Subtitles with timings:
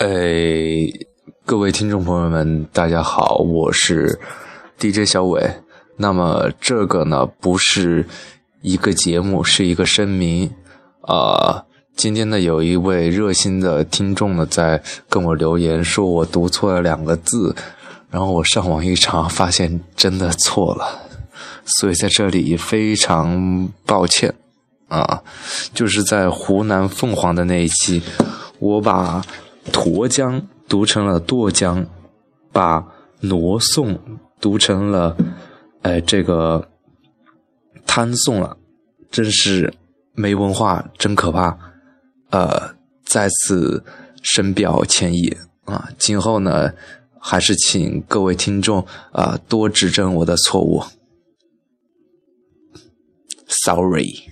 [0.00, 0.08] 哎，
[1.44, 4.18] 各位听众朋友们，大家好，我是
[4.78, 5.46] DJ 小伟。
[5.98, 8.06] 那么这个呢，不是
[8.62, 10.50] 一个节目，是一个声明。
[11.02, 17.54] 啊，今天呢，有一位热心的听众呢，在跟我留言说我读错了两个字，
[18.08, 21.10] 然后我上网一查，发现真的错了，
[21.66, 24.32] 所以在这里非常抱歉
[24.88, 25.22] 啊，
[25.74, 28.02] 就是在湖南凤凰的那一期，
[28.60, 29.22] 我把。
[29.66, 31.86] 沱江读成了沱江，
[32.52, 32.86] 把
[33.20, 33.98] 挪送
[34.40, 35.16] 读成了，
[35.82, 36.70] 哎，这个
[37.86, 38.56] 摊送了，
[39.10, 39.74] 真是
[40.14, 41.58] 没文化，真可怕。
[42.30, 43.84] 呃，再次
[44.22, 45.90] 深表歉意啊！
[45.98, 46.72] 今后呢，
[47.18, 50.82] 还是请各位听众啊多指正我的错误。
[53.64, 54.30] Sorry。